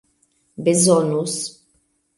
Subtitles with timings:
[0.57, 1.37] bezonus